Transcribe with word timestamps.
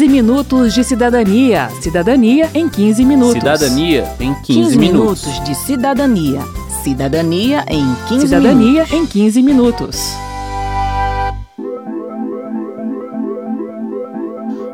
15 0.00 0.08
minutos 0.08 0.72
de 0.72 0.82
cidadania. 0.82 1.68
Cidadania 1.82 2.48
em 2.54 2.66
15 2.70 3.04
minutos. 3.04 3.34
Cidadania 3.34 4.16
em 4.18 4.32
15, 4.32 4.44
15 4.46 4.78
minutos. 4.78 5.26
minutos 5.26 5.44
de 5.44 5.54
cidadania. 5.54 6.40
Cidadania 6.82 7.64
em 7.68 7.84
15 8.08 8.20
Cidadania 8.26 8.72
minutos. 8.84 8.92
em 8.94 9.06
15 9.06 9.42
minutos. 9.42 10.14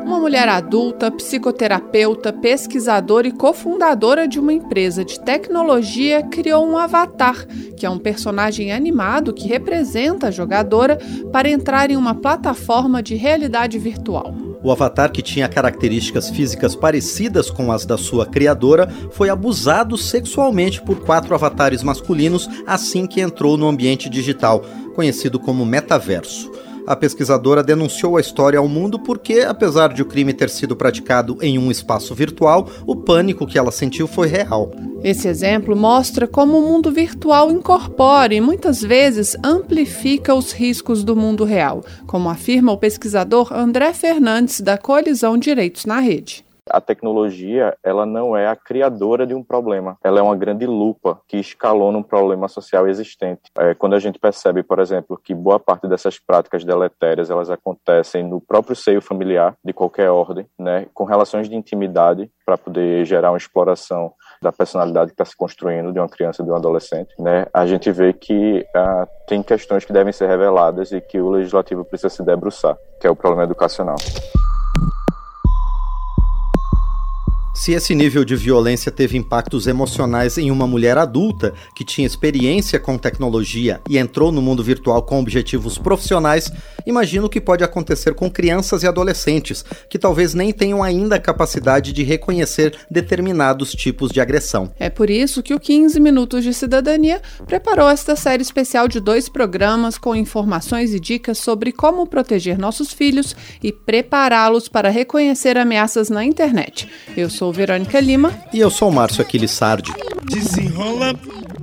Uma 0.05 0.17
mulher 0.17 0.47
adulta, 0.47 1.11
psicoterapeuta, 1.11 2.31
pesquisadora 2.31 3.27
e 3.27 3.31
cofundadora 3.33 4.29
de 4.29 4.39
uma 4.39 4.53
empresa 4.53 5.03
de 5.03 5.19
tecnologia 5.19 6.23
criou 6.23 6.65
um 6.65 6.77
avatar, 6.77 7.45
que 7.75 7.85
é 7.85 7.89
um 7.89 7.99
personagem 7.99 8.71
animado 8.71 9.33
que 9.33 9.45
representa 9.45 10.27
a 10.27 10.31
jogadora 10.31 10.97
para 11.33 11.49
entrar 11.49 11.91
em 11.91 11.97
uma 11.97 12.15
plataforma 12.15 13.03
de 13.03 13.15
realidade 13.15 13.77
virtual. 13.77 14.46
O 14.63 14.71
avatar, 14.71 15.11
que 15.11 15.21
tinha 15.21 15.47
características 15.47 16.29
físicas 16.29 16.75
parecidas 16.75 17.49
com 17.49 17.71
as 17.71 17.85
da 17.85 17.97
sua 17.97 18.25
criadora, 18.25 18.87
foi 19.11 19.29
abusado 19.29 19.97
sexualmente 19.97 20.81
por 20.81 20.99
quatro 21.01 21.35
avatares 21.35 21.83
masculinos 21.83 22.49
assim 22.65 23.05
que 23.05 23.21
entrou 23.21 23.57
no 23.57 23.67
ambiente 23.67 24.09
digital, 24.09 24.63
conhecido 24.95 25.39
como 25.39 25.65
metaverso. 25.65 26.51
A 26.87 26.95
pesquisadora 26.95 27.61
denunciou 27.61 28.15
a 28.15 28.21
história 28.21 28.57
ao 28.57 28.67
mundo 28.69 28.97
porque, 28.97 29.41
apesar 29.41 29.93
de 29.93 30.01
o 30.01 30.05
crime 30.05 30.31
ter 30.31 30.49
sido 30.49 30.73
praticado 30.73 31.37
em 31.41 31.59
um 31.59 31.69
espaço 31.69 32.15
virtual, 32.15 32.69
o 32.85 32.95
pânico 32.95 33.45
que 33.45 33.57
ela 33.57 33.73
sentiu 33.73 34.07
foi 34.07 34.27
real. 34.27 34.71
Esse 35.03 35.27
exemplo 35.27 35.75
mostra 35.75 36.25
como 36.25 36.57
o 36.57 36.61
mundo 36.61 36.89
virtual 36.89 37.51
incorpora 37.51 38.33
e 38.33 38.39
muitas 38.39 38.81
vezes 38.81 39.35
amplifica 39.43 40.33
os 40.33 40.53
riscos 40.53 41.03
do 41.03 41.13
mundo 41.13 41.43
real, 41.43 41.83
como 42.07 42.29
afirma 42.29 42.71
o 42.71 42.77
pesquisador 42.77 43.51
André 43.51 43.91
Fernandes, 43.91 44.61
da 44.61 44.77
Coalizão 44.77 45.37
Direitos 45.37 45.83
na 45.83 45.99
Rede. 45.99 46.46
A 46.69 46.81
tecnologia, 46.81 47.75
ela 47.83 48.05
não 48.05 48.35
é 48.35 48.47
a 48.47 48.55
criadora 48.55 49.25
de 49.25 49.33
um 49.33 49.43
problema, 49.43 49.97
ela 50.03 50.19
é 50.19 50.21
uma 50.21 50.35
grande 50.35 50.65
lupa 50.65 51.21
que 51.27 51.37
escalona 51.37 51.97
um 51.97 52.03
problema 52.03 52.47
social 52.47 52.87
existente. 52.87 53.51
É, 53.57 53.73
quando 53.73 53.95
a 53.95 53.99
gente 53.99 54.19
percebe, 54.19 54.63
por 54.63 54.79
exemplo, 54.79 55.19
que 55.21 55.33
boa 55.33 55.59
parte 55.59 55.87
dessas 55.87 56.19
práticas 56.19 56.63
deletérias, 56.63 57.29
elas 57.29 57.49
acontecem 57.49 58.23
no 58.23 58.41
próprio 58.41 58.75
seio 58.75 59.01
familiar, 59.01 59.55
de 59.63 59.73
qualquer 59.73 60.09
ordem, 60.09 60.47
né, 60.57 60.87
com 60.93 61.03
relações 61.03 61.49
de 61.49 61.55
intimidade, 61.55 62.29
para 62.45 62.57
poder 62.57 63.05
gerar 63.05 63.31
uma 63.31 63.37
exploração 63.37 64.13
da 64.41 64.51
personalidade 64.51 65.07
que 65.07 65.13
está 65.13 65.25
se 65.25 65.35
construindo 65.35 65.91
de 65.91 65.99
uma 65.99 66.07
criança 66.07 66.43
de 66.43 66.49
um 66.49 66.55
adolescente, 66.55 67.13
né, 67.19 67.45
a 67.53 67.65
gente 67.65 67.91
vê 67.91 68.13
que 68.13 68.65
ah, 68.75 69.07
tem 69.27 69.41
questões 69.43 69.83
que 69.83 69.93
devem 69.93 70.13
ser 70.13 70.27
reveladas 70.27 70.91
e 70.91 71.01
que 71.01 71.19
o 71.19 71.29
legislativo 71.29 71.83
precisa 71.83 72.09
se 72.09 72.23
debruçar, 72.23 72.77
que 72.99 73.07
é 73.07 73.09
o 73.09 73.15
problema 73.15 73.43
educacional. 73.43 73.97
Se 77.57 77.71
esse 77.71 77.95
nível 77.95 78.23
de 78.23 78.35
violência 78.35 78.91
teve 78.91 79.17
impactos 79.17 79.65
emocionais 79.65 80.37
em 80.37 80.51
uma 80.51 80.67
mulher 80.67 80.95
adulta 80.95 81.55
que 81.75 81.83
tinha 81.83 82.05
experiência 82.05 82.79
com 82.79 82.99
tecnologia 82.99 83.81
e 83.89 83.97
entrou 83.97 84.31
no 84.31 84.43
mundo 84.43 84.63
virtual 84.63 85.01
com 85.01 85.19
objetivos 85.19 85.75
profissionais, 85.75 86.51
imagino 86.85 87.25
o 87.25 87.29
que 87.29 87.41
pode 87.41 87.63
acontecer 87.63 88.13
com 88.13 88.29
crianças 88.29 88.83
e 88.83 88.87
adolescentes 88.87 89.65
que 89.89 89.97
talvez 89.97 90.35
nem 90.35 90.53
tenham 90.53 90.83
ainda 90.83 91.15
a 91.15 91.19
capacidade 91.19 91.93
de 91.93 92.03
reconhecer 92.03 92.77
determinados 92.91 93.71
tipos 93.71 94.11
de 94.11 94.21
agressão. 94.21 94.71
É 94.79 94.87
por 94.87 95.09
isso 95.09 95.41
que 95.41 95.55
o 95.55 95.59
15 95.59 95.99
Minutos 95.99 96.43
de 96.43 96.53
Cidadania 96.53 97.19
preparou 97.47 97.89
esta 97.89 98.15
série 98.15 98.43
especial 98.43 98.87
de 98.87 98.99
dois 98.99 99.27
programas 99.27 99.97
com 99.97 100.15
informações 100.15 100.93
e 100.93 100.99
dicas 100.99 101.39
sobre 101.39 101.71
como 101.71 102.05
proteger 102.05 102.59
nossos 102.59 102.93
filhos 102.93 103.35
e 103.63 103.71
prepará-los 103.71 104.69
para 104.69 104.89
reconhecer 104.89 105.57
ameaças 105.57 106.07
na 106.07 106.23
internet. 106.23 106.87
Eu 107.17 107.31
sou 107.31 107.46
sou 107.47 107.53
Verônica 107.53 107.99
Lima. 107.99 108.33
E 108.51 108.59
eu 108.59 108.69
sou 108.69 108.89
o 108.89 108.91
Márcio 108.91 109.21
Aquiles 109.21 109.51
Sardi. 109.51 109.93
Desenrola, 110.25 111.13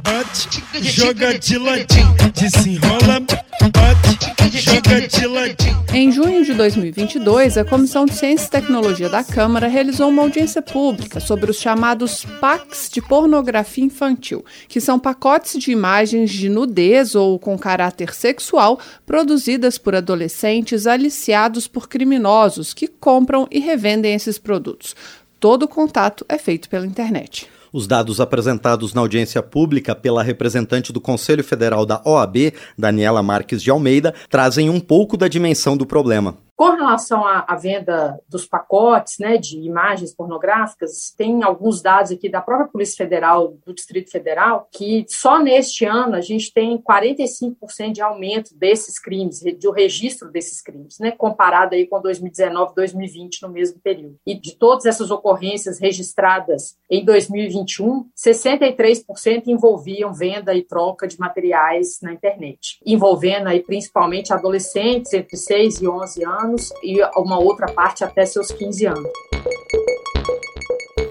bate, 0.02 0.64
joga 0.80 1.38
de 1.38 1.58
ladinho. 1.58 2.14
Desenrola, 2.32 3.20
bate, 3.20 4.58
joga 4.58 5.06
de 5.06 5.26
ladinho. 5.26 5.84
Em 5.92 6.10
junho 6.10 6.42
de 6.42 6.54
2022, 6.54 7.58
a 7.58 7.64
Comissão 7.64 8.06
de 8.06 8.14
Ciência 8.14 8.46
e 8.46 8.50
Tecnologia 8.50 9.08
da 9.08 9.22
Câmara 9.22 9.68
realizou 9.68 10.08
uma 10.08 10.22
audiência 10.22 10.62
pública 10.62 11.20
sobre 11.20 11.50
os 11.50 11.58
chamados 11.58 12.24
PACs 12.40 12.88
de 12.90 13.02
pornografia 13.02 13.84
infantil, 13.84 14.44
que 14.66 14.80
são 14.80 14.98
pacotes 14.98 15.58
de 15.58 15.70
imagens 15.70 16.30
de 16.30 16.48
nudez 16.48 17.14
ou 17.14 17.38
com 17.38 17.58
caráter 17.58 18.14
sexual 18.14 18.80
produzidas 19.04 19.76
por 19.76 19.94
adolescentes 19.94 20.86
aliciados 20.86 21.68
por 21.68 21.88
criminosos 21.88 22.72
que 22.72 22.88
compram 22.88 23.46
e 23.50 23.60
revendem 23.60 24.14
esses 24.14 24.38
produtos 24.38 24.96
todo 25.44 25.64
o 25.64 25.68
contato 25.68 26.24
é 26.26 26.38
feito 26.38 26.70
pela 26.70 26.86
internet. 26.86 27.46
Os 27.70 27.86
dados 27.86 28.18
apresentados 28.18 28.94
na 28.94 29.02
audiência 29.02 29.42
pública 29.42 29.94
pela 29.94 30.22
representante 30.22 30.90
do 30.90 31.02
Conselho 31.02 31.44
Federal 31.44 31.84
da 31.84 32.00
OAB, 32.02 32.54
Daniela 32.78 33.22
Marques 33.22 33.62
de 33.62 33.70
Almeida, 33.70 34.14
trazem 34.30 34.70
um 34.70 34.80
pouco 34.80 35.18
da 35.18 35.28
dimensão 35.28 35.76
do 35.76 35.84
problema. 35.84 36.38
Com 36.56 36.70
relação 36.70 37.26
à, 37.26 37.44
à, 37.48 37.56
venda 37.56 38.20
dos 38.28 38.46
pacotes 38.46 39.18
né, 39.18 39.36
de 39.36 39.58
imagens 39.58 40.14
pornográficas, 40.14 41.12
tem 41.16 41.42
alguns 41.42 41.82
dados 41.82 42.12
aqui 42.12 42.28
da 42.28 42.40
própria 42.40 42.68
Polícia 42.68 42.96
Federal, 42.96 43.56
do 43.66 43.74
Distrito 43.74 44.10
Federal, 44.10 44.68
que 44.70 45.04
só 45.08 45.42
neste 45.42 45.84
ano 45.84 46.14
a 46.14 46.20
gente 46.20 46.52
tem 46.52 46.78
45% 46.78 47.92
de 47.92 48.00
aumento 48.00 48.56
desses 48.56 49.00
crimes, 49.00 49.42
do 49.60 49.72
registro 49.72 50.30
desses 50.30 50.62
crimes, 50.62 50.98
né, 51.00 51.10
comparado 51.10 51.74
aí 51.74 51.86
com 51.86 52.00
2019, 52.00 52.72
2020, 52.76 53.42
no 53.42 53.48
mesmo 53.48 53.80
período. 53.80 54.16
E 54.24 54.34
de 54.38 54.56
todas 54.56 54.86
essas 54.86 55.10
ocorrências 55.10 55.80
registradas 55.80 56.76
em 56.88 57.04
2021, 57.04 58.08
63% 58.16 59.48
envolviam 59.48 60.14
venda 60.14 60.54
e 60.54 60.62
troca 60.62 61.08
de 61.08 61.18
materiais 61.18 61.98
na 62.00 62.12
internet, 62.12 62.78
envolvendo 62.86 63.48
aí 63.48 63.60
principalmente 63.60 64.32
adolescentes 64.32 65.12
entre 65.12 65.36
6 65.36 65.82
e 65.82 65.88
11 65.88 66.24
anos 66.24 66.43
anos 66.44 66.72
e 66.82 67.02
uma 67.16 67.38
outra 67.38 67.66
parte 67.66 68.04
até 68.04 68.24
seus 68.26 68.52
15 68.52 68.86
anos. 68.86 69.10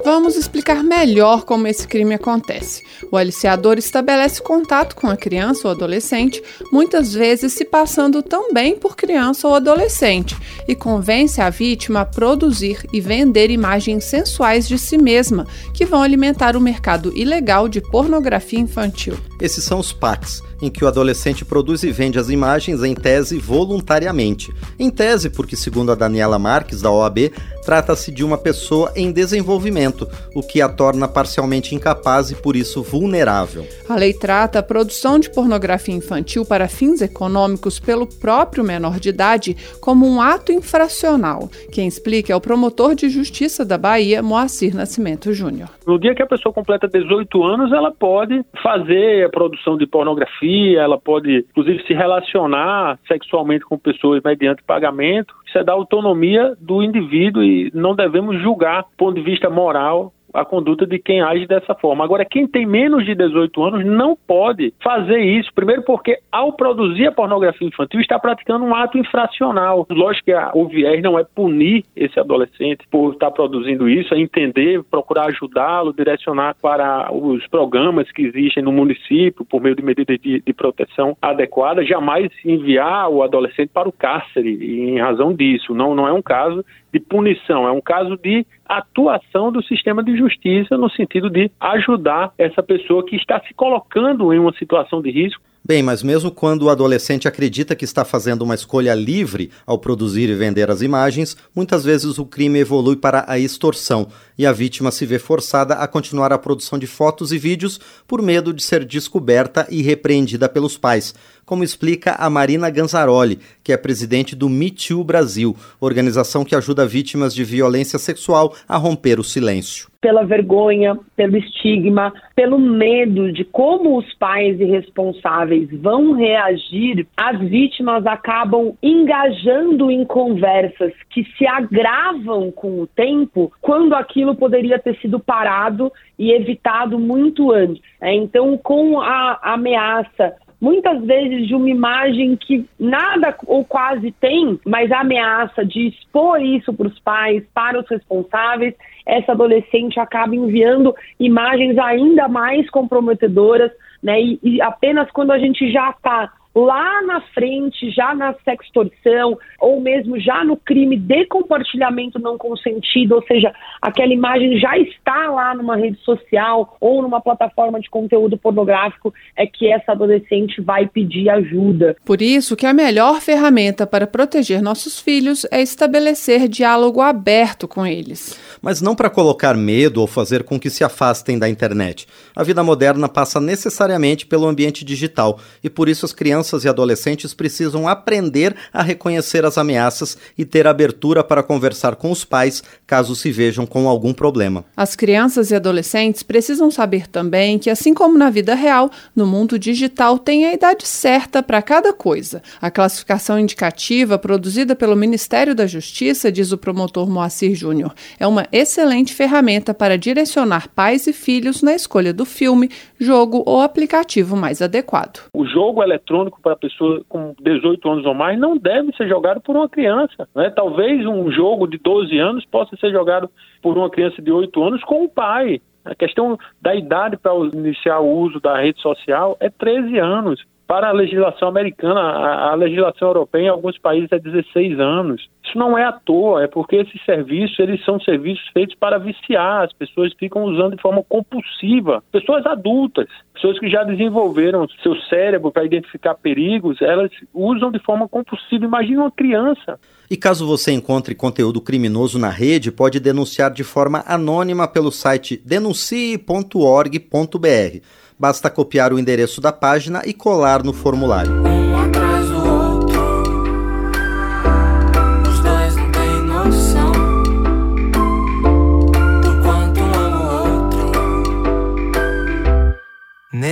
Vamos 0.06 0.36
explicar 0.36 0.84
melhor 0.84 1.46
como 1.46 1.66
esse 1.66 1.88
crime 1.88 2.14
acontece. 2.14 2.84
O 3.10 3.16
aliciador 3.16 3.78
estabelece 3.78 4.42
contato 4.42 4.98
com 4.98 5.08
a 5.08 5.16
criança 5.16 5.66
ou 5.66 5.72
adolescente, 5.72 6.44
muitas 6.74 7.14
vezes 7.14 7.54
se 7.54 7.64
passando 7.64 8.22
também 8.22 8.76
por 8.76 8.98
criança 8.98 9.48
ou 9.48 9.56
adolescente, 9.56 10.36
e 10.68 10.76
convence 10.76 11.40
a 11.40 11.50
vítima 11.50 12.02
a 12.02 12.06
produzir 12.06 12.86
e 12.92 13.00
vender 13.00 13.50
imagens 13.50 14.04
sensuais 14.04 14.68
de 14.68 14.78
si 14.78 14.98
mesma, 14.98 15.48
que 15.74 15.86
vão 15.86 16.04
alimentar 16.04 16.58
o 16.58 16.62
mercado 16.62 17.16
ilegal 17.16 17.70
de 17.70 17.80
pornografia 17.80 18.60
infantil. 18.60 19.18
Esses 19.40 19.64
são 19.64 19.80
os 19.80 19.94
PACs 19.94 20.44
em 20.64 20.70
que 20.70 20.86
o 20.86 20.88
adolescente 20.88 21.44
produz 21.44 21.84
e 21.84 21.92
vende 21.92 22.18
as 22.18 22.30
imagens 22.30 22.82
em 22.84 22.96
tese 22.96 23.38
voluntariamente. 23.38 24.54
Em 24.80 24.90
tese, 24.90 25.30
porque, 25.30 25.58
segundo 25.58 25.92
a 25.92 25.96
Daniela 25.96 26.40
Marques, 26.40 26.82
da 26.82 26.90
OAB, 26.90 27.32
trata-se 27.66 28.12
de 28.12 28.24
uma 28.24 28.38
pessoa 28.38 28.92
em 28.96 29.12
desenvolvimento, 29.12 30.08
o 30.34 30.42
que 30.42 30.62
a 30.62 30.70
torna 30.70 31.06
parcialmente 31.06 31.76
incapaz 31.76 32.32
e, 32.32 32.36
por 32.36 32.56
isso, 32.56 32.82
vulnerável. 32.82 33.68
A 33.90 33.96
lei 33.96 34.14
trata 34.14 34.60
a 34.60 34.64
produção 34.64 35.20
de 35.20 35.30
pornografia 35.30 35.94
infantil 35.94 36.46
para 36.46 36.70
fins 36.70 37.02
econômicos 37.02 37.78
pelo 37.78 38.08
próprio 38.08 38.64
menor 38.64 39.00
de 39.00 39.10
idade 39.10 39.58
como 39.82 40.08
um 40.08 40.22
ato 40.22 40.54
infracional. 40.54 41.50
Quem 41.74 41.88
explica 41.88 42.32
é 42.32 42.36
o 42.36 42.42
promotor 42.42 42.96
de 42.96 43.10
justiça 43.10 43.66
da 43.66 43.78
Bahia, 43.78 44.24
Moacir 44.24 44.74
Nascimento 44.74 45.34
Júnior. 45.34 45.70
No 45.86 46.00
dia 46.00 46.16
que 46.16 46.24
a 46.24 46.28
pessoa 46.28 46.54
completa 46.54 46.88
18 46.88 47.44
anos, 47.44 47.74
ela 47.74 47.92
pode 47.92 48.46
fazer 48.62 49.26
a 49.26 49.30
produção 49.30 49.78
de 49.78 49.86
pornografia 49.86 50.53
ela 50.76 50.98
pode, 50.98 51.46
inclusive, 51.50 51.86
se 51.86 51.94
relacionar 51.94 53.00
sexualmente 53.08 53.66
com 53.66 53.78
pessoas 53.78 54.22
mediante 54.24 54.64
pagamento. 54.64 55.34
Isso 55.48 55.58
é 55.58 55.64
da 55.64 55.74
autonomia 55.74 56.56
do 56.60 56.84
indivíduo 56.84 57.44
e 57.44 57.72
não 57.74 57.96
devemos 57.96 58.42
julgar, 58.42 58.82
do 58.82 58.98
ponto 58.98 59.16
de 59.16 59.22
vista 59.22 59.50
moral, 59.50 60.14
a 60.34 60.44
conduta 60.44 60.86
de 60.86 60.98
quem 60.98 61.22
age 61.22 61.46
dessa 61.46 61.76
forma. 61.76 62.04
Agora, 62.04 62.26
quem 62.26 62.48
tem 62.48 62.66
menos 62.66 63.06
de 63.06 63.14
18 63.14 63.64
anos 63.64 63.86
não 63.86 64.16
pode 64.16 64.74
fazer 64.82 65.20
isso. 65.20 65.54
Primeiro, 65.54 65.84
porque 65.84 66.18
ao 66.32 66.54
produzir 66.54 67.08
a 67.08 67.12
pornografia 67.12 67.68
infantil 67.68 68.00
está 68.00 68.18
praticando 68.18 68.66
um 68.66 68.74
ato 68.74 68.98
infracional. 68.98 69.86
Lógico 69.90 70.26
que 70.26 70.34
a, 70.34 70.52
o 70.54 70.68
viés 70.68 71.02
não 71.04 71.20
é 71.20 71.24
punir 71.24 71.84
esse 71.96 72.20
adolescente 72.20 72.86
por 72.90 73.14
estar 73.14 73.32
produzindo 73.32 73.88
isso, 73.88 74.14
é 74.14 74.20
entender, 74.20 74.84
procurar 74.84 75.28
ajudá-lo, 75.28 75.94
direcionar 75.94 76.56
para 76.62 77.14
os 77.14 77.46
programas 77.48 78.12
que 78.12 78.24
existem 78.24 78.64
no 78.64 78.72
município 78.72 79.46
por 79.46 79.62
meio 79.62 79.76
de 79.76 79.84
medidas 79.84 80.18
de, 80.20 80.42
de 80.42 80.54
proteção 80.54 81.16
adequadas, 81.22 81.88
jamais 81.88 82.32
enviar 82.44 83.10
o 83.10 83.22
adolescente 83.22 83.70
para 83.74 83.88
o 83.88 83.92
cárcere 83.92 84.90
em 84.90 85.00
razão 85.00 85.34
disso. 85.34 85.74
Não, 85.74 85.94
não 85.94 86.08
é 86.08 86.14
um 86.14 86.22
caso 86.22 86.64
de 86.92 87.00
punição, 87.00 87.68
é 87.68 87.72
um 87.72 87.82
caso 87.82 88.18
de 88.18 88.46
atuação 88.66 89.52
do 89.52 89.64
sistema 89.64 90.04
de 90.04 90.18
justiça 90.18 90.78
no 90.78 90.90
sentido 90.90 91.30
de 91.30 91.52
ajudar 91.60 92.32
essa 92.38 92.64
pessoa 92.64 93.06
que 93.06 93.16
está 93.16 93.40
se 93.42 93.54
colocando 93.54 94.34
em 94.34 94.40
uma 94.40 94.54
situação 94.54 95.02
de 95.02 95.12
risco 95.12 95.42
Bem, 95.66 95.82
mas 95.82 96.04
mesmo 96.04 96.30
quando 96.30 96.64
o 96.64 96.70
adolescente 96.70 97.26
acredita 97.26 97.74
que 97.74 97.86
está 97.86 98.04
fazendo 98.04 98.42
uma 98.42 98.54
escolha 98.54 98.94
livre 98.94 99.50
ao 99.66 99.80
produzir 99.80 100.28
e 100.28 100.36
vender 100.36 100.70
as 100.70 100.82
imagens, 100.82 101.38
muitas 101.56 101.86
vezes 101.86 102.20
o 102.20 102.26
crime 102.26 102.60
evolui 102.60 102.98
para 102.98 103.24
a 103.30 103.40
extorsão 103.40 104.10
e 104.38 104.46
a 104.46 104.52
vítima 104.52 104.92
se 104.92 105.06
vê 105.06 105.18
forçada 105.18 105.76
a 105.76 105.88
continuar 105.88 106.34
a 106.34 106.38
produção 106.38 106.78
de 106.78 106.86
fotos 106.86 107.32
e 107.32 107.38
vídeos 107.38 107.80
por 108.06 108.22
medo 108.22 108.54
de 108.54 108.62
ser 108.62 108.84
descoberta 108.84 109.66
e 109.70 109.82
repreendida 109.82 110.50
pelos 110.50 110.78
pais, 110.78 111.16
como 111.46 111.64
explica 111.64 112.12
a 112.16 112.30
Marina 112.30 112.70
Ganzaroli, 112.70 113.40
que 113.64 113.72
é 113.72 113.78
presidente 113.78 114.36
do 114.36 114.50
Me 114.50 114.70
Too 114.70 115.02
Brasil, 115.02 115.56
organização 115.80 116.44
que 116.44 116.58
ajuda 116.58 116.86
vítimas 116.86 117.34
de 117.34 117.46
violência 117.46 117.98
sexual 117.98 118.54
a 118.68 118.76
romper 118.76 119.18
o 119.18 119.24
silêncio. 119.24 119.93
Pela 120.04 120.26
vergonha, 120.26 121.00
pelo 121.16 121.38
estigma, 121.38 122.12
pelo 122.36 122.60
medo 122.60 123.32
de 123.32 123.46
como 123.46 123.98
os 123.98 124.14
pais 124.16 124.60
irresponsáveis 124.60 125.70
vão 125.72 126.12
reagir, 126.12 127.08
as 127.16 127.40
vítimas 127.40 128.06
acabam 128.06 128.76
engajando 128.84 129.90
em 129.90 130.04
conversas 130.04 130.92
que 131.10 131.24
se 131.38 131.48
agravam 131.48 132.52
com 132.52 132.82
o 132.82 132.88
tempo, 132.88 133.50
quando 133.62 133.96
aquilo 133.96 134.36
poderia 134.36 134.78
ter 134.78 134.98
sido 134.98 135.22
parado 135.22 135.90
e 136.20 136.34
evitado 136.34 137.00
muito 137.00 137.54
antes. 137.54 137.82
É, 138.02 138.14
então, 138.14 138.58
com 138.58 139.00
a 139.00 139.40
ameaça 139.54 140.36
muitas 140.64 141.04
vezes 141.04 141.46
de 141.46 141.54
uma 141.54 141.70
imagem 141.70 142.38
que 142.38 142.66
nada 142.80 143.36
ou 143.46 143.66
quase 143.66 144.14
tem, 144.14 144.58
mas 144.66 144.90
a 144.94 145.02
ameaça 145.02 145.66
de 145.66 145.90
expor 145.90 146.42
isso 146.42 146.72
para 146.74 146.88
os 146.88 146.98
pais, 147.00 147.44
para 147.54 147.82
os 147.82 147.90
responsáveis, 147.90 148.74
essa 149.06 149.34
adolescente 149.34 150.00
acaba 150.00 150.34
enviando 150.34 150.96
imagens 151.20 151.78
ainda 151.78 152.30
mais 152.30 152.70
comprometedoras, 152.70 153.72
né? 154.02 154.22
E, 154.22 154.40
e 154.42 154.62
apenas 154.62 155.12
quando 155.12 155.32
a 155.32 155.38
gente 155.38 155.70
já 155.70 155.90
está 155.90 156.32
lá 156.56 157.02
na 157.02 157.22
frente, 157.34 157.90
já 157.90 158.14
na 158.14 158.36
sextorção, 158.46 159.38
ou 159.60 159.82
mesmo 159.82 160.20
já 160.20 160.44
no 160.44 160.56
crime 160.56 160.98
de 160.98 161.26
compartilhamento 161.26 162.20
não 162.20 162.38
consentido, 162.38 163.16
ou 163.16 163.24
seja, 163.24 163.52
aquela 163.82 164.14
imagem 164.14 164.60
já 164.60 164.78
está 164.78 165.30
lá 165.30 165.56
numa 165.56 165.76
rede 165.76 165.98
social 166.02 166.78
ou 166.80 167.02
numa 167.02 167.20
plataforma 167.20 167.80
de 167.80 167.90
conteúdo 167.90 168.38
pornográfico, 168.38 169.14
é 169.36 169.48
que 169.48 169.72
essa 169.72 169.94
adolescente 169.94 170.62
vai 170.62 170.88
pedir 170.88 171.30
ajuda. 171.30 171.96
Por 172.06 172.22
isso 172.22 172.56
que 172.56 172.66
a 172.66 172.74
melhor 172.74 173.20
ferramenta 173.20 173.88
para 173.88 174.06
proteger 174.06 174.62
nossos 174.62 175.00
filhos 175.00 175.46
é 175.52 175.62
estabelecer 175.62 176.48
diálogo 176.48 177.02
aberto 177.02 177.68
com 177.68 177.86
eles. 177.86 178.40
Mas 178.62 178.82
não 178.82 178.96
para 178.96 179.10
colocar 179.10 179.56
medo 179.56 180.02
ou 180.02 180.08
fazer 180.08 180.44
com 180.44 180.60
que 180.60 180.70
se 180.70 180.84
afastem 180.84 181.40
da 181.40 181.50
internet. 181.50 182.08
A 182.36 182.44
vida 182.44 182.64
moderna 182.64 183.10
passa 183.10 183.40
necessariamente 183.40 184.26
pelo 184.26 184.48
ambiente 184.48 184.86
digital 184.86 185.40
e 185.64 185.70
por 185.70 185.90
isso 185.90 186.06
as 186.06 186.14
crianças 186.14 186.43
crianças 186.44 186.66
e 186.66 186.68
adolescentes 186.68 187.34
precisam 187.34 187.88
aprender 187.88 188.54
a 188.74 188.84
reconhecer 188.84 189.46
as 189.46 189.58
ameaças 189.58 190.18
e 190.38 190.44
ter 190.44 190.68
abertura 190.68 191.24
para 191.24 191.42
conversar 191.42 191.96
com 191.96 192.12
os 192.12 192.26
pais 192.26 192.62
caso 192.86 193.16
se 193.16 193.32
vejam 193.32 193.66
com 193.66 193.88
algum 193.88 194.14
problema. 194.14 194.66
As 194.76 194.94
crianças 194.94 195.52
e 195.52 195.56
adolescentes 195.56 196.22
precisam 196.22 196.70
saber 196.70 197.08
também 197.08 197.58
que, 197.58 197.70
assim 197.70 197.94
como 197.94 198.18
na 198.18 198.30
vida 198.30 198.56
real, 198.56 198.92
no 199.16 199.26
mundo 199.26 199.58
digital 199.58 200.20
tem 200.20 200.46
a 200.46 200.54
idade 200.54 200.86
certa 200.86 201.42
para 201.42 201.62
cada 201.62 201.94
coisa. 201.94 202.42
A 202.62 202.70
classificação 202.70 203.40
indicativa 203.40 204.20
produzida 204.20 204.76
pelo 204.76 204.98
Ministério 204.98 205.56
da 205.56 205.66
Justiça, 205.66 206.30
diz 206.30 206.52
o 206.52 206.58
promotor 206.58 207.10
Moacir 207.10 207.56
Júnior, 207.56 207.94
é 208.20 208.28
uma 208.28 208.48
excelente 208.52 209.14
ferramenta 209.14 209.74
para 209.74 209.98
direcionar 209.98 210.68
pais 210.68 211.08
e 211.08 211.14
filhos 211.14 211.62
na 211.62 211.74
escolha 211.74 212.14
do 212.14 212.26
filme, 212.26 212.70
jogo 213.00 213.44
ou 213.46 213.62
aplicativo 213.62 214.36
mais 214.36 214.62
adequado. 214.62 215.22
O 215.34 215.46
jogo 215.46 215.82
eletrônico 215.82 216.33
eletrônico 216.34 216.42
para 216.42 216.56
pessoa 216.56 217.04
com 217.08 217.36
18 217.42 217.90
anos 217.90 218.06
ou 218.06 218.14
mais 218.14 218.40
não 218.40 218.58
deve 218.58 218.96
ser 218.96 219.08
jogado 219.08 219.42
por 219.42 219.56
uma 219.56 219.70
criança. 219.70 220.28
Né? 220.36 220.50
Talvez 220.50 221.06
um 221.06 221.32
jogo 221.32 221.68
de 221.68 221.78
12 221.78 222.18
anos 222.18 222.46
possa 222.46 222.76
ser 222.78 222.92
jogado 222.92 223.30
por 223.62 223.78
uma 223.78 223.90
criança 223.90 224.22
de 224.22 224.32
8 224.32 224.64
anos 224.64 224.84
com 224.84 225.04
o 225.04 225.10
pai. 225.10 225.62
A 225.86 225.94
questão 225.94 226.38
da 226.62 226.74
idade 226.74 227.18
para 227.18 227.34
iniciar 227.54 228.00
o 228.00 228.10
uso 228.10 228.40
da 228.40 228.58
rede 228.58 228.82
social 228.82 229.38
é 229.40 229.50
13 229.50 229.98
anos. 230.00 230.44
Para 230.74 230.90
a 230.90 230.92
legislação 230.92 231.50
americana, 231.50 232.00
a, 232.00 232.54
a, 232.54 232.56
legislação 232.56 233.10
europeia 233.10 233.44
em 233.44 233.50
alguns 233.50 233.78
países 233.78 234.12
é 234.12 234.18
16 234.18 234.80
anos. 234.80 235.30
Isso 235.46 235.56
não 235.56 235.78
é 235.78 235.86
à 235.86 235.92
toa, 235.92 236.44
é 236.44 236.48
porque 236.48 236.78
esses 236.78 237.00
serviços, 237.06 237.60
eles 237.60 237.86
são 237.86 238.00
serviços 238.00 238.44
feitos 238.52 238.76
para 238.80 238.98
viciar, 238.98 239.66
as 239.66 239.72
pessoas 239.72 240.12
ficam 240.18 240.46
usando 240.46 240.76
de 240.76 240.82
forma 240.82 241.04
compulsiva. 241.08 242.04
Pessoas 242.12 242.44
adultas, 242.48 243.06
pessoas 243.36 243.60
que 243.60 243.70
já 243.70 243.84
desenvolveram 243.84 244.68
seu 244.82 244.96
cérebro 245.02 245.52
para 245.52 245.64
identificar 245.64 246.16
perigos, 246.16 246.82
elas 246.82 247.12
usam 247.32 247.72
de 247.72 247.78
forma 247.78 248.10
compulsiva. 248.10 248.66
Imagina 248.66 249.02
uma 249.02 249.12
criança. 249.12 249.80
E 250.10 250.18
caso 250.18 250.48
você 250.48 250.72
encontre 250.72 251.14
conteúdo 251.14 251.62
criminoso 251.62 252.18
na 252.18 252.30
rede, 252.30 252.72
pode 252.72 253.00
denunciar 253.00 253.52
de 253.52 253.64
forma 253.64 254.04
anônima 254.08 254.68
pelo 254.68 254.92
site 254.92 255.40
denuncie.org.br. 255.46 258.03
Basta 258.18 258.50
copiar 258.50 258.94
o 258.94 259.00
endereço 259.00 259.42
da 259.42 259.52
página 259.52 260.02
e 260.06 260.14
colar 260.14 260.64
no 260.64 260.74
formulário. 260.74 261.73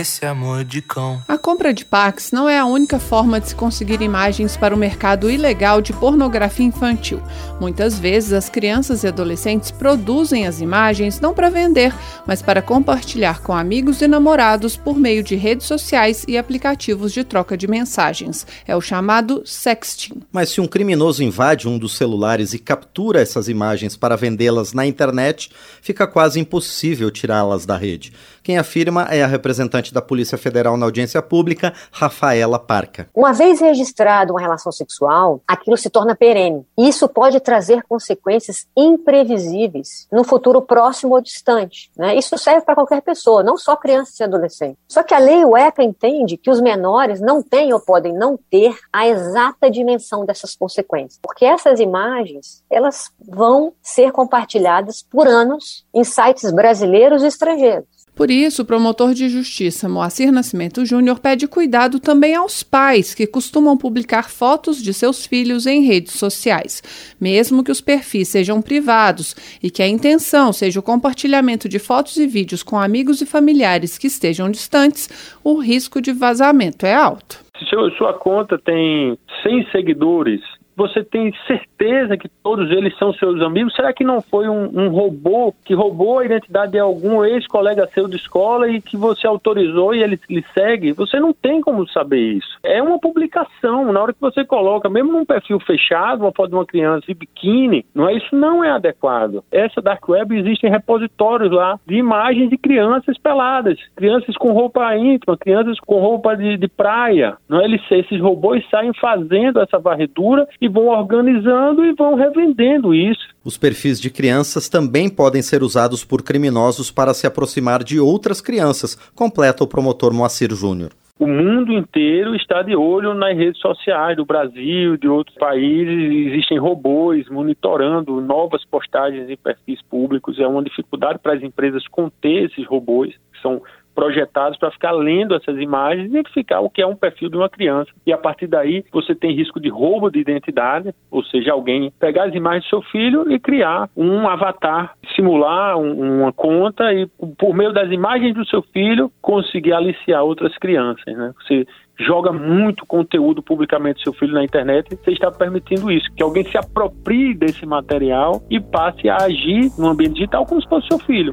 Nesse 0.01 0.25
amor 0.25 0.63
de 0.63 0.81
cão. 0.81 1.21
A 1.27 1.37
compra 1.37 1.71
de 1.71 1.85
packs 1.85 2.31
não 2.31 2.49
é 2.49 2.57
a 2.57 2.65
única 2.65 2.97
forma 2.97 3.39
de 3.39 3.49
se 3.49 3.55
conseguir 3.55 4.01
imagens 4.01 4.57
para 4.57 4.73
o 4.73 4.77
mercado 4.77 5.29
ilegal 5.29 5.79
de 5.79 5.93
pornografia 5.93 6.65
infantil. 6.65 7.21
Muitas 7.59 7.99
vezes 7.99 8.33
as 8.33 8.49
crianças 8.49 9.03
e 9.03 9.07
adolescentes 9.07 9.69
produzem 9.69 10.47
as 10.47 10.59
imagens 10.59 11.19
não 11.19 11.35
para 11.35 11.51
vender, 11.51 11.93
mas 12.25 12.41
para 12.41 12.63
compartilhar 12.63 13.43
com 13.43 13.53
amigos 13.53 14.01
e 14.01 14.07
namorados 14.07 14.75
por 14.75 14.97
meio 14.97 15.21
de 15.21 15.35
redes 15.35 15.67
sociais 15.67 16.25
e 16.27 16.35
aplicativos 16.35 17.13
de 17.13 17.23
troca 17.23 17.55
de 17.55 17.67
mensagens. 17.67 18.47
É 18.65 18.75
o 18.75 18.81
chamado 18.81 19.43
sexting. 19.45 20.23
Mas 20.31 20.49
se 20.49 20.59
um 20.59 20.67
criminoso 20.67 21.23
invade 21.23 21.67
um 21.67 21.77
dos 21.77 21.95
celulares 21.95 22.55
e 22.55 22.59
captura 22.59 23.21
essas 23.21 23.47
imagens 23.47 23.95
para 23.95 24.17
vendê-las 24.17 24.73
na 24.73 24.83
internet, 24.83 25.51
fica 25.79 26.07
quase 26.07 26.39
impossível 26.39 27.11
tirá-las 27.11 27.67
da 27.67 27.77
rede. 27.77 28.11
Quem 28.43 28.57
afirma 28.57 29.03
é 29.03 29.21
a 29.21 29.27
representante 29.27 29.90
da 29.93 30.01
Polícia 30.01 30.37
Federal 30.37 30.77
na 30.77 30.85
audiência 30.85 31.21
pública, 31.21 31.73
Rafaela 31.91 32.59
Parca. 32.59 33.09
Uma 33.15 33.33
vez 33.33 33.59
registrado 33.59 34.33
uma 34.33 34.41
relação 34.41 34.71
sexual, 34.71 35.41
aquilo 35.47 35.77
se 35.77 35.89
torna 35.89 36.15
perene. 36.15 36.65
Isso 36.77 37.07
pode 37.07 37.39
trazer 37.39 37.83
consequências 37.83 38.67
imprevisíveis 38.75 40.07
no 40.11 40.23
futuro 40.23 40.61
próximo 40.61 41.15
ou 41.15 41.21
distante. 41.21 41.91
Né? 41.97 42.15
Isso 42.15 42.37
serve 42.37 42.61
para 42.61 42.75
qualquer 42.75 43.01
pessoa, 43.01 43.43
não 43.43 43.57
só 43.57 43.75
crianças 43.75 44.19
e 44.19 44.23
adolescentes. 44.23 44.77
Só 44.87 45.03
que 45.03 45.13
a 45.13 45.19
lei 45.19 45.43
UECA 45.45 45.83
entende 45.83 46.37
que 46.37 46.49
os 46.49 46.61
menores 46.61 47.19
não 47.19 47.41
têm 47.41 47.73
ou 47.73 47.79
podem 47.79 48.13
não 48.13 48.37
ter 48.49 48.77
a 48.91 49.07
exata 49.07 49.69
dimensão 49.69 50.25
dessas 50.25 50.55
consequências, 50.55 51.19
porque 51.21 51.45
essas 51.45 51.79
imagens 51.79 52.63
elas 52.69 53.11
vão 53.19 53.73
ser 53.81 54.11
compartilhadas 54.11 55.01
por 55.03 55.27
anos 55.27 55.85
em 55.93 56.03
sites 56.03 56.51
brasileiros 56.51 57.23
e 57.23 57.27
estrangeiros. 57.27 58.00
Por 58.15 58.29
isso, 58.29 58.61
o 58.61 58.65
promotor 58.65 59.13
de 59.13 59.29
justiça 59.29 59.87
Moacir 59.87 60.31
Nascimento 60.31 60.85
Júnior 60.85 61.19
pede 61.19 61.47
cuidado 61.47 61.99
também 61.99 62.35
aos 62.35 62.61
pais 62.61 63.15
que 63.15 63.25
costumam 63.25 63.77
publicar 63.77 64.29
fotos 64.29 64.81
de 64.81 64.93
seus 64.93 65.25
filhos 65.25 65.65
em 65.65 65.81
redes 65.81 66.13
sociais, 66.13 66.83
mesmo 67.19 67.63
que 67.63 67.71
os 67.71 67.81
perfis 67.81 68.27
sejam 68.27 68.61
privados 68.61 69.35
e 69.63 69.71
que 69.71 69.81
a 69.81 69.87
intenção 69.87 70.51
seja 70.51 70.79
o 70.79 70.83
compartilhamento 70.83 71.69
de 71.69 71.79
fotos 71.79 72.17
e 72.17 72.27
vídeos 72.27 72.63
com 72.63 72.77
amigos 72.77 73.21
e 73.21 73.25
familiares 73.25 73.97
que 73.97 74.07
estejam 74.07 74.51
distantes, 74.51 75.09
o 75.43 75.59
risco 75.59 76.01
de 76.01 76.11
vazamento 76.11 76.85
é 76.85 76.93
alto. 76.93 77.39
Se 77.57 77.65
sua 77.97 78.13
conta 78.13 78.57
tem 78.57 79.17
100 79.43 79.71
seguidores 79.71 80.41
você 80.75 81.03
tem 81.03 81.33
certeza 81.47 82.17
que 82.17 82.29
todos 82.29 82.69
eles 82.71 82.97
são 82.97 83.13
seus 83.13 83.41
amigos? 83.41 83.75
Será 83.75 83.93
que 83.93 84.03
não 84.03 84.21
foi 84.21 84.47
um, 84.47 84.69
um 84.73 84.89
robô 84.89 85.53
que 85.63 85.73
roubou 85.73 86.19
a 86.19 86.25
identidade 86.25 86.73
de 86.73 86.79
algum 86.79 87.23
ex-colega 87.23 87.89
seu 87.93 88.07
de 88.07 88.15
escola 88.15 88.69
e 88.69 88.81
que 88.81 88.97
você 88.97 89.27
autorizou 89.27 89.93
e 89.93 90.01
ele 90.01 90.19
lhe 90.29 90.43
segue? 90.53 90.93
Você 90.93 91.19
não 91.19 91.33
tem 91.33 91.61
como 91.61 91.87
saber 91.87 92.19
isso. 92.19 92.57
É 92.63 92.81
uma 92.81 92.99
publicação. 92.99 93.91
Na 93.91 94.01
hora 94.01 94.13
que 94.13 94.21
você 94.21 94.45
coloca, 94.45 94.89
mesmo 94.89 95.11
num 95.11 95.25
perfil 95.25 95.59
fechado, 95.59 96.21
uma 96.21 96.31
foto 96.31 96.49
de 96.49 96.55
uma 96.55 96.65
criança 96.65 97.05
de 97.07 97.13
biquíni, 97.13 97.85
não 97.93 98.07
é 98.07 98.13
isso 98.13 98.35
não 98.35 98.63
é 98.63 98.71
adequado. 98.71 99.43
Essa 99.51 99.81
dark 99.81 100.07
web 100.07 100.37
existem 100.37 100.69
repositórios 100.69 101.51
lá 101.51 101.79
de 101.85 101.95
imagens 101.95 102.49
de 102.49 102.57
crianças 102.57 103.17
peladas, 103.17 103.77
crianças 103.95 104.35
com 104.37 104.51
roupa 104.51 104.95
íntima, 104.95 105.37
crianças 105.37 105.79
com 105.79 105.99
roupa 105.99 106.35
de, 106.35 106.57
de 106.57 106.67
praia. 106.67 107.37
Não 107.47 107.61
é? 107.61 107.65
Eles, 107.65 107.81
esses 107.91 108.19
robôs 108.19 108.67
saem 108.69 108.93
fazendo 108.93 109.59
essa 109.59 109.77
varredura 109.77 110.47
e 110.61 110.69
vão 110.69 110.87
organizando 110.87 111.83
e 111.83 111.91
vão 111.93 112.13
revendendo 112.13 112.93
isso. 112.93 113.31
Os 113.43 113.57
perfis 113.57 113.99
de 113.99 114.11
crianças 114.11 114.69
também 114.69 115.09
podem 115.09 115.41
ser 115.41 115.63
usados 115.63 116.05
por 116.05 116.21
criminosos 116.21 116.91
para 116.91 117.13
se 117.13 117.25
aproximar 117.25 117.83
de 117.83 117.99
outras 117.99 118.39
crianças, 118.39 118.95
completa 119.15 119.63
o 119.63 119.67
promotor 119.67 120.13
Moacir 120.13 120.53
Júnior. 120.53 120.91
o 121.17 121.27
mundo 121.27 121.73
inteiro 121.73 122.35
está 122.35 122.61
de 122.63 122.75
olho 122.75 123.13
nas 123.13 123.37
redes 123.37 123.59
sociais 123.61 124.17
do 124.17 124.25
Brasil, 124.25 124.97
de 124.97 125.07
outros 125.07 125.35
países. 125.37 126.31
Existem 126.31 126.57
robôs 126.59 127.27
monitorando 127.29 128.19
novas 128.21 128.65
postagens 128.65 129.29
em 129.29 129.37
perfis 129.37 129.81
públicos. 129.83 130.39
É 130.39 130.47
uma 130.47 130.63
dificuldade 130.63 131.19
para 131.19 131.33
as 131.33 131.43
empresas 131.43 131.87
conter 131.87 132.45
esses 132.45 132.65
robôs, 132.67 133.13
que 133.33 133.41
são 133.41 133.61
projetados 134.01 134.57
para 134.57 134.71
ficar 134.71 134.93
lendo 134.93 135.35
essas 135.35 135.59
imagens 135.59 136.07
e 136.07 136.09
identificar 136.09 136.59
o 136.59 136.71
que 136.71 136.81
é 136.81 136.87
um 136.87 136.95
perfil 136.95 137.29
de 137.29 137.37
uma 137.37 137.47
criança. 137.47 137.91
E 138.03 138.11
a 138.11 138.17
partir 138.17 138.47
daí 138.47 138.83
você 138.91 139.13
tem 139.13 139.35
risco 139.35 139.59
de 139.59 139.69
roubo 139.69 140.09
de 140.09 140.17
identidade, 140.17 140.91
ou 141.11 141.23
seja, 141.23 141.51
alguém 141.51 141.93
pegar 141.99 142.23
as 142.23 142.33
imagens 142.33 142.63
do 142.63 142.69
seu 142.69 142.81
filho 142.81 143.31
e 143.31 143.39
criar 143.39 143.91
um 143.95 144.27
avatar, 144.27 144.95
simular 145.15 145.77
um, 145.77 146.21
uma 146.21 146.33
conta 146.33 146.91
e 146.91 147.05
por 147.37 147.53
meio 147.53 147.71
das 147.71 147.91
imagens 147.91 148.33
do 148.33 148.43
seu 148.47 148.63
filho 148.73 149.11
conseguir 149.21 149.73
aliciar 149.73 150.23
outras 150.23 150.57
crianças. 150.57 151.05
Né? 151.05 151.31
Você 151.39 151.67
joga 151.99 152.31
muito 152.31 152.87
conteúdo 152.87 153.43
publicamente 153.43 153.99
do 153.99 154.03
seu 154.05 154.13
filho 154.13 154.33
na 154.33 154.43
internet, 154.43 154.95
você 154.95 155.11
está 155.11 155.29
permitindo 155.29 155.91
isso, 155.91 156.11
que 156.15 156.23
alguém 156.23 156.43
se 156.45 156.57
aproprie 156.57 157.35
desse 157.35 157.67
material 157.67 158.41
e 158.49 158.59
passe 158.59 159.07
a 159.07 159.17
agir 159.17 159.69
no 159.77 159.89
ambiente 159.89 160.15
digital 160.15 160.43
como 160.43 160.59
se 160.59 160.67
fosse 160.67 160.87
seu 160.87 160.97
filho. 160.97 161.31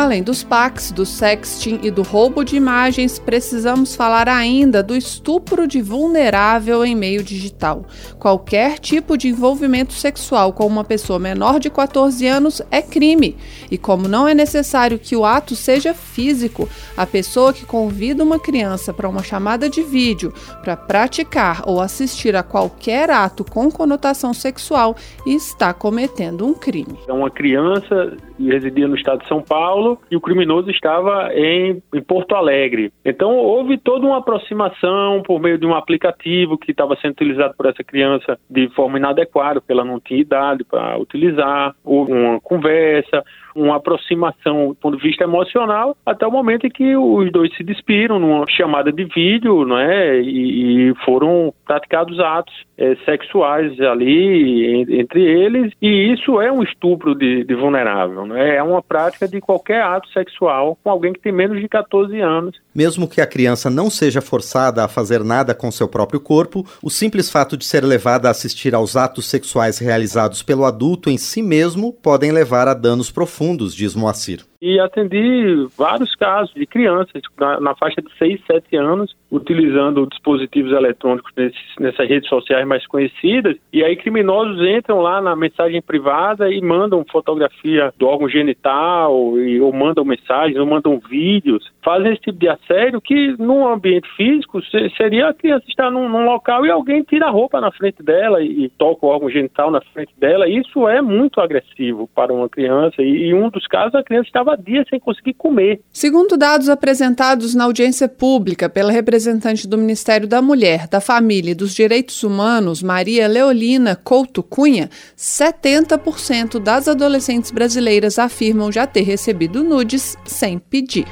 Além 0.00 0.22
dos 0.22 0.42
packs, 0.42 0.90
do 0.90 1.04
sexting 1.04 1.80
e 1.82 1.90
do 1.90 2.00
roubo 2.00 2.42
de 2.42 2.56
imagens, 2.56 3.18
precisamos 3.18 3.94
falar 3.94 4.30
ainda 4.30 4.82
do 4.82 4.96
estupro 4.96 5.68
de 5.68 5.82
vulnerável 5.82 6.82
em 6.82 6.96
meio 6.96 7.22
digital. 7.22 7.84
Qualquer 8.18 8.78
tipo 8.78 9.18
de 9.18 9.28
envolvimento 9.28 9.92
sexual 9.92 10.54
com 10.54 10.66
uma 10.66 10.84
pessoa 10.84 11.18
menor 11.18 11.60
de 11.60 11.68
14 11.68 12.26
anos 12.26 12.62
é 12.70 12.80
crime. 12.80 13.36
E 13.70 13.76
como 13.76 14.08
não 14.08 14.26
é 14.26 14.32
necessário 14.32 14.98
que 14.98 15.14
o 15.14 15.22
ato 15.22 15.54
seja 15.54 15.92
físico, 15.92 16.66
a 16.96 17.04
pessoa 17.04 17.52
que 17.52 17.66
convida 17.66 18.24
uma 18.24 18.38
criança 18.38 18.94
para 18.94 19.06
uma 19.06 19.22
chamada 19.22 19.68
de 19.68 19.82
vídeo 19.82 20.32
para 20.62 20.78
praticar 20.78 21.62
ou 21.66 21.78
assistir 21.78 22.34
a 22.34 22.42
qualquer 22.42 23.10
ato 23.10 23.44
com 23.44 23.70
conotação 23.70 24.32
sexual 24.32 24.96
está 25.26 25.74
cometendo 25.74 26.46
um 26.46 26.54
crime. 26.54 26.98
É 27.06 27.12
uma 27.12 27.30
criança 27.30 28.16
residia 28.48 28.88
no 28.88 28.94
estado 28.94 29.22
de 29.22 29.28
São 29.28 29.42
Paulo 29.42 29.98
e 30.10 30.16
o 30.16 30.20
criminoso 30.20 30.70
estava 30.70 31.30
em, 31.34 31.82
em 31.94 32.02
Porto 32.02 32.34
Alegre. 32.34 32.92
Então 33.04 33.36
houve 33.36 33.78
toda 33.78 34.06
uma 34.06 34.18
aproximação 34.18 35.22
por 35.24 35.40
meio 35.40 35.58
de 35.58 35.66
um 35.66 35.74
aplicativo 35.74 36.58
que 36.58 36.70
estava 36.70 36.96
sendo 36.96 37.12
utilizado 37.12 37.54
por 37.56 37.66
essa 37.66 37.82
criança 37.84 38.38
de 38.48 38.68
forma 38.70 38.98
inadequada, 38.98 39.60
porque 39.60 39.72
ela 39.72 39.84
não 39.84 40.00
tinha 40.00 40.20
idade 40.20 40.64
para 40.64 40.98
utilizar, 40.98 41.74
houve 41.84 42.12
uma 42.12 42.40
conversa, 42.40 43.24
uma 43.54 43.76
aproximação 43.76 44.68
do 44.68 44.74
ponto 44.74 44.96
de 44.96 45.02
vista 45.02 45.24
emocional, 45.24 45.96
até 46.04 46.26
o 46.26 46.30
momento 46.30 46.66
em 46.66 46.70
que 46.70 46.96
os 46.96 47.30
dois 47.32 47.54
se 47.56 47.64
despiram 47.64 48.18
numa 48.18 48.44
chamada 48.48 48.92
de 48.92 49.04
vídeo, 49.04 49.64
não 49.64 49.78
é? 49.78 50.20
E, 50.20 50.90
e 50.90 50.94
foram 51.04 51.52
praticados 51.66 52.18
atos 52.20 52.54
é, 52.78 52.96
sexuais 53.04 53.78
ali 53.80 54.82
entre 55.00 55.22
eles, 55.22 55.72
e 55.80 56.12
isso 56.12 56.40
é 56.40 56.50
um 56.50 56.62
estupro 56.62 57.14
de, 57.14 57.44
de 57.44 57.54
vulnerável, 57.54 58.26
não 58.26 58.36
é? 58.36 58.56
É 58.56 58.62
uma 58.62 58.82
prática 58.82 59.26
de 59.26 59.40
qualquer 59.40 59.82
ato 59.82 60.08
sexual 60.10 60.78
com 60.82 60.90
alguém 60.90 61.12
que 61.12 61.20
tem 61.20 61.32
menos 61.32 61.60
de 61.60 61.68
14 61.68 62.18
anos. 62.20 62.56
Mesmo 62.74 63.08
que 63.08 63.20
a 63.20 63.26
criança 63.26 63.68
não 63.68 63.90
seja 63.90 64.20
forçada 64.20 64.84
a 64.84 64.88
fazer 64.88 65.24
nada 65.24 65.54
com 65.54 65.70
seu 65.70 65.88
próprio 65.88 66.20
corpo, 66.20 66.64
o 66.82 66.90
simples 66.90 67.30
fato 67.30 67.56
de 67.56 67.64
ser 67.64 67.84
levada 67.84 68.28
a 68.28 68.30
assistir 68.30 68.74
aos 68.74 68.96
atos 68.96 69.26
sexuais 69.26 69.78
realizados 69.78 70.42
pelo 70.42 70.64
adulto 70.64 71.10
em 71.10 71.18
si 71.18 71.42
mesmo 71.42 71.92
podem 71.92 72.32
levar 72.32 72.68
a 72.68 72.74
danos 72.74 73.10
profundos 73.10 73.39
profundos, 73.40 73.74
diz 73.74 73.94
Moacir 73.94 74.49
e 74.60 74.78
atendi 74.78 75.66
vários 75.76 76.14
casos 76.14 76.52
de 76.54 76.66
crianças 76.66 77.22
na, 77.38 77.58
na, 77.60 77.74
faixa 77.74 78.02
de 78.02 78.12
6, 78.18 78.40
7 78.46 78.76
anos, 78.76 79.16
utilizando 79.30 80.06
dispositivos 80.06 80.72
eletrônicos 80.72 81.32
nesses, 81.34 81.60
nessas 81.78 82.06
redes 82.06 82.28
sociais 82.28 82.66
mais 82.66 82.86
conhecidas, 82.86 83.56
e 83.72 83.82
aí 83.82 83.96
criminosos 83.96 84.60
entram 84.66 85.00
lá 85.00 85.20
na 85.22 85.34
mensagem 85.34 85.80
privada 85.80 86.50
e 86.50 86.60
mandam 86.60 87.04
fotografia 87.10 87.92
do 87.98 88.06
órgão 88.06 88.28
genital, 88.28 89.38
e, 89.38 89.60
ou 89.60 89.72
mandam 89.72 90.04
mensagens, 90.04 90.58
ou 90.58 90.66
mandam 90.66 91.00
vídeos, 91.08 91.70
fazem 91.82 92.12
esse 92.12 92.20
tipo 92.20 92.38
de 92.38 92.48
assédio 92.48 93.00
que 93.00 93.34
num 93.38 93.66
ambiente 93.66 94.08
físico 94.16 94.60
seria 94.96 95.28
a 95.28 95.34
criança 95.34 95.64
estar 95.68 95.90
num, 95.90 96.08
num 96.08 96.24
local 96.26 96.66
e 96.66 96.70
alguém 96.70 97.02
tira 97.02 97.26
a 97.26 97.30
roupa 97.30 97.60
na 97.60 97.70
frente 97.70 98.02
dela 98.02 98.42
e, 98.42 98.64
e, 98.64 98.68
toca 98.68 99.06
o 99.06 99.08
órgão 99.08 99.30
genital 99.30 99.70
na 99.70 99.80
frente 99.80 100.12
dela, 100.18 100.46
isso 100.46 100.86
é 100.86 101.00
muito 101.00 101.40
agressivo 101.40 102.08
para 102.14 102.32
uma 102.32 102.48
criança, 102.48 103.00
e, 103.00 103.28
e 103.28 103.34
um 103.34 103.48
dos 103.48 103.66
casos 103.66 103.94
a 103.94 104.02
criança 104.02 104.28
estava 104.28 104.49
dias 104.56 104.86
sem 104.88 104.98
conseguir 104.98 105.34
comer. 105.34 105.80
Segundo 105.92 106.36
dados 106.36 106.68
apresentados 106.68 107.54
na 107.54 107.64
audiência 107.64 108.08
pública 108.08 108.68
pela 108.68 108.92
representante 108.92 109.66
do 109.66 109.78
Ministério 109.78 110.26
da 110.26 110.40
Mulher, 110.40 110.88
da 110.88 111.00
Família 111.00 111.52
e 111.52 111.54
dos 111.54 111.74
Direitos 111.74 112.22
Humanos, 112.22 112.82
Maria 112.82 113.26
Leolina 113.26 113.96
Couto 113.96 114.42
Cunha, 114.42 114.90
70% 115.16 116.58
das 116.58 116.88
adolescentes 116.88 117.50
brasileiras 117.50 118.18
afirmam 118.18 118.72
já 118.72 118.86
ter 118.86 119.02
recebido 119.02 119.62
nudes 119.62 120.16
sem 120.24 120.58
pedir. 120.58 121.06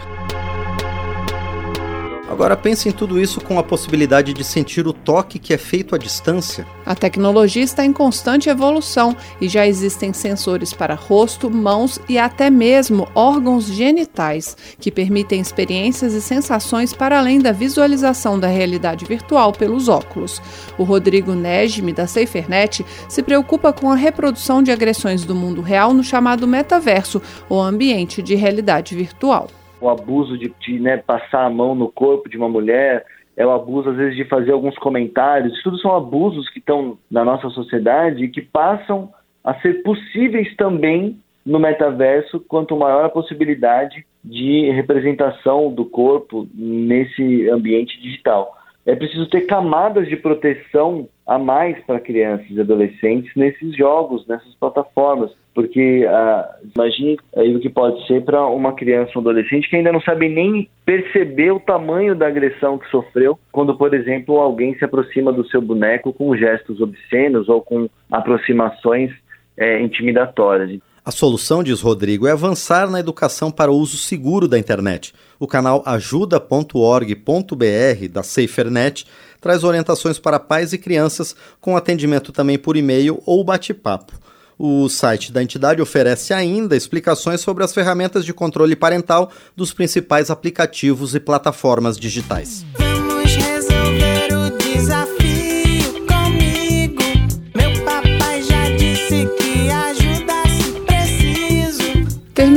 Agora 2.39 2.57
pense 2.57 2.89
em 2.89 2.93
tudo 2.93 3.21
isso 3.21 3.41
com 3.41 3.59
a 3.59 3.65
possibilidade 3.65 4.33
de 4.33 4.45
sentir 4.45 4.87
o 4.87 4.93
toque 4.93 5.41
que 5.41 5.53
é 5.53 5.59
feito 5.59 5.97
à 5.97 5.99
distância. 5.99 6.65
A 6.87 6.95
tecnologia 6.95 7.65
está 7.65 7.85
em 7.85 7.93
constante 7.93 8.49
evolução 8.49 9.17
e 9.41 9.49
já 9.49 9.67
existem 9.67 10.13
sensores 10.13 10.73
para 10.73 10.95
rosto, 10.95 11.51
mãos 11.51 11.99
e 12.09 12.17
até 12.17 12.49
mesmo 12.49 13.09
órgãos 13.13 13.65
genitais, 13.65 14.57
que 14.79 14.93
permitem 14.93 15.41
experiências 15.41 16.15
e 16.15 16.23
sensações 16.23 16.93
para 16.93 17.19
além 17.19 17.41
da 17.41 17.51
visualização 17.51 18.39
da 18.39 18.47
realidade 18.47 19.05
virtual 19.05 19.51
pelos 19.51 19.89
óculos. 19.89 20.41
O 20.79 20.85
Rodrigo 20.85 21.33
Nejme, 21.35 21.93
da 21.93 22.07
SaferNet, 22.07 22.87
se 23.09 23.21
preocupa 23.21 23.73
com 23.73 23.91
a 23.91 23.97
reprodução 23.97 24.63
de 24.63 24.71
agressões 24.71 25.25
do 25.25 25.35
mundo 25.35 25.61
real 25.61 25.93
no 25.93 26.05
chamado 26.05 26.47
metaverso, 26.47 27.21
ou 27.49 27.61
ambiente 27.61 28.23
de 28.23 28.37
realidade 28.37 28.95
virtual 28.95 29.49
o 29.81 29.89
abuso 29.89 30.37
de, 30.37 30.53
de 30.61 30.79
né, 30.79 30.97
passar 30.97 31.45
a 31.45 31.51
mão 31.51 31.75
no 31.75 31.91
corpo 31.91 32.29
de 32.29 32.37
uma 32.37 32.49
mulher, 32.49 33.05
é 33.37 33.47
o 33.47 33.53
abuso, 33.53 33.91
às 33.91 33.97
vezes, 33.97 34.17
de 34.17 34.25
fazer 34.25 34.53
alguns 34.53 34.77
comentários. 34.79 35.53
Isso 35.53 35.63
tudo 35.63 35.79
são 35.79 35.95
abusos 35.95 36.49
que 36.51 36.59
estão 36.59 36.99
na 37.11 37.25
nossa 37.25 37.49
sociedade 37.51 38.25
e 38.25 38.29
que 38.29 38.43
passam 38.43 39.13
a 39.45 39.55
ser 39.61 39.83
possíveis 39.83 40.55
também 40.57 41.19
no 41.47 41.59
metaverso, 41.59 42.41
quanto 42.41 42.77
maior 42.77 43.05
a 43.05 43.09
possibilidade 43.09 44.05
de 44.23 44.71
representação 44.73 45.73
do 45.73 45.85
corpo 45.85 46.47
nesse 46.53 47.49
ambiente 47.49 47.99
digital 48.03 48.59
é 48.89 48.97
preciso 48.97 49.27
ter 49.27 49.43
camadas 49.43 50.09
de 50.09 50.17
proteção 50.17 51.07
a 51.29 51.39
mais 51.39 51.79
para 51.85 52.01
crianças 52.01 52.47
e 52.51 52.59
adolescentes 52.59 53.31
nesses 53.37 53.77
jogos, 53.77 54.27
nessas 54.27 54.55
plataformas, 54.55 55.31
porque 55.55 56.07
ah, 56.09 56.57
imagine 56.75 57.19
aí 57.37 57.55
o 57.55 57.61
que 57.61 57.69
pode 57.69 58.07
ser 58.07 58.25
para 58.25 58.47
uma 58.47 58.73
criança 58.73 59.13
ou 59.15 59.19
um 59.19 59.29
adolescente 59.29 59.69
que 59.69 59.77
ainda 59.77 59.93
não 59.93 60.01
sabe 60.01 60.27
nem 60.31 60.71
perceber 60.87 61.51
o 61.51 61.61
tamanho 61.61 62.15
da 62.15 62.27
agressão 62.27 62.79
que 62.79 62.89
sofreu 62.89 63.39
quando, 63.53 63.77
por 63.77 63.93
exemplo, 63.93 64.39
alguém 64.39 64.75
se 64.79 64.85
aproxima 64.87 65.31
do 65.31 65.47
seu 65.49 65.61
boneco 65.61 66.15
com 66.15 66.35
gestos 66.35 66.81
obscenos 66.81 67.47
ou 67.51 67.61
com 67.61 67.91
aproximações 68.11 69.13
é, 69.59 69.83
intimidatórias. 69.83 70.81
A 71.09 71.11
solução, 71.11 71.63
diz 71.63 71.81
Rodrigo, 71.81 72.27
é 72.27 72.33
avançar 72.33 72.91
na 72.91 73.01
educação 73.01 73.51
para 73.51 73.73
o 73.73 73.79
uso 73.79 73.97
seguro 73.97 74.47
da 74.47 74.59
internet. 74.59 75.15
O 75.41 75.47
canal 75.47 75.83
ajuda.org.br 75.87 78.09
da 78.11 78.23
SaferNet 78.23 79.07
traz 79.41 79.65
orientações 79.65 80.19
para 80.19 80.39
pais 80.39 80.75
e 80.75 80.77
crianças, 80.77 81.35
com 81.63 81.79
atendimento 81.79 82.31
também 82.31 82.59
por 82.59 82.77
e-mail 82.77 83.23
ou 83.25 83.43
bate-papo. 83.43 84.13
O 84.59 84.87
site 84.91 85.33
da 85.33 85.43
entidade 85.43 85.81
oferece 85.81 86.35
ainda 86.35 86.77
explicações 86.77 87.41
sobre 87.41 87.65
as 87.65 87.73
ferramentas 87.73 88.23
de 88.23 88.35
controle 88.35 88.77
parental 88.77 89.31
dos 89.57 89.73
principais 89.73 90.29
aplicativos 90.29 91.15
e 91.15 91.21
plataformas 91.21 91.97
digitais. 91.97 92.67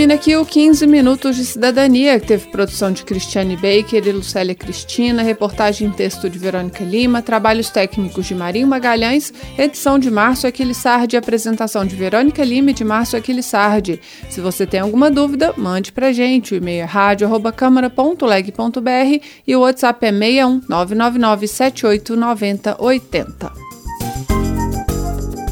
Termina 0.01 0.15
aqui 0.15 0.35
o 0.35 0.43
15 0.43 0.87
Minutos 0.87 1.35
de 1.35 1.45
Cidadania, 1.45 2.19
que 2.19 2.25
teve 2.25 2.47
produção 2.47 2.91
de 2.91 3.03
Cristiane 3.03 3.55
Baker 3.55 4.03
e 4.03 4.11
Lucélia 4.11 4.55
Cristina, 4.55 5.21
reportagem 5.21 5.87
em 5.87 5.91
texto 5.91 6.27
de 6.27 6.39
Verônica 6.39 6.83
Lima, 6.83 7.21
trabalhos 7.21 7.69
técnicos 7.69 8.25
de 8.25 8.33
Marinho 8.33 8.67
Magalhães, 8.67 9.31
edição 9.55 9.99
de 9.99 10.09
Márcio 10.09 10.49
Aquilissardi, 10.49 11.15
apresentação 11.15 11.85
de 11.85 11.95
Verônica 11.95 12.43
Lima 12.43 12.71
e 12.71 12.73
de 12.73 12.83
Márcio 12.83 13.19
Aquilissardi. 13.19 14.01
Se 14.27 14.41
você 14.41 14.65
tem 14.65 14.79
alguma 14.79 15.11
dúvida, 15.11 15.53
mande 15.55 15.91
pra 15.91 16.11
gente. 16.11 16.55
O 16.55 16.57
e-mail 16.57 16.81
é 16.81 16.85
rádio.câmara.leg.br 16.85 19.23
e 19.45 19.55
o 19.55 19.59
WhatsApp 19.59 20.03
é 20.03 20.11
61 20.11 20.61
999 20.67 21.47
78 21.47 22.15
90 22.15 22.75
80. 22.79 23.70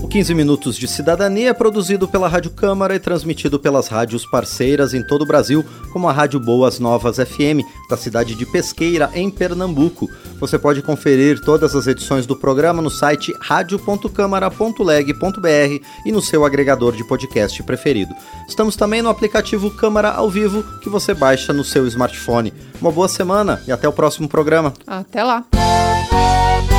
15 0.10 0.34
Minutos 0.34 0.76
de 0.76 0.88
Cidadania 0.88 1.50
é 1.50 1.54
produzido 1.54 2.08
pela 2.08 2.28
Rádio 2.28 2.50
Câmara 2.50 2.96
e 2.96 3.00
transmitido 3.00 3.60
pelas 3.60 3.88
rádios 3.88 4.26
parceiras 4.26 4.96
em 4.96 5.04
todo 5.04 5.22
o 5.22 5.26
Brasil, 5.26 5.64
como 5.94 6.10
a 6.10 6.12
Rádio 6.12 6.40
Boas 6.40 6.80
Novas 6.80 7.18
FM, 7.18 7.62
da 7.88 7.96
cidade 7.96 8.34
de 8.34 8.44
Pesqueira, 8.44 9.12
em 9.14 9.30
Pernambuco. 9.30 10.10
Você 10.40 10.58
pode 10.58 10.82
conferir 10.82 11.40
todas 11.40 11.76
as 11.76 11.86
edições 11.86 12.26
do 12.26 12.36
programa 12.36 12.82
no 12.82 12.90
site 12.90 13.32
radio.câmara.leg.br 13.40 15.86
e 16.04 16.12
no 16.12 16.24
seu 16.24 16.44
agregador 16.44 16.96
de 16.96 17.08
podcast 17.08 17.62
preferido. 17.62 18.16
Estamos 18.48 18.76
também 18.76 19.04
no 19.04 19.10
aplicativo 19.10 19.70
Câmara 19.70 20.10
ao 20.10 20.28
Vivo, 20.28 20.64
que 20.80 20.90
você 20.90 21.14
baixa 21.14 21.54
no 21.54 21.64
seu 21.64 21.86
smartphone. 21.86 22.52
Uma 22.82 22.92
boa 22.92 23.08
semana 23.08 23.62
e 23.68 23.72
até 23.72 23.88
o 23.88 23.94
próximo 23.94 24.28
programa. 24.28 24.74
Até 24.88 25.24
lá! 25.24 25.46